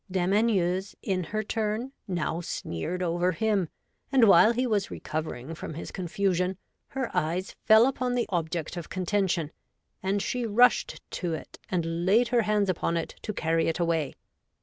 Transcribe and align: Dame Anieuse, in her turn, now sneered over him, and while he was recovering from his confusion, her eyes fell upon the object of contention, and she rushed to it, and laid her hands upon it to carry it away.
Dame 0.09 0.33
Anieuse, 0.33 0.95
in 1.03 1.25
her 1.25 1.43
turn, 1.43 1.91
now 2.07 2.41
sneered 2.41 3.03
over 3.03 3.33
him, 3.33 3.69
and 4.11 4.27
while 4.27 4.51
he 4.51 4.65
was 4.65 4.89
recovering 4.89 5.53
from 5.53 5.75
his 5.75 5.91
confusion, 5.91 6.57
her 6.87 7.15
eyes 7.15 7.55
fell 7.65 7.85
upon 7.85 8.15
the 8.15 8.25
object 8.29 8.75
of 8.77 8.89
contention, 8.89 9.51
and 10.01 10.19
she 10.19 10.43
rushed 10.43 11.01
to 11.11 11.35
it, 11.35 11.59
and 11.69 12.03
laid 12.03 12.29
her 12.29 12.41
hands 12.41 12.67
upon 12.67 12.97
it 12.97 13.09
to 13.21 13.31
carry 13.31 13.67
it 13.67 13.79
away. 13.79 14.15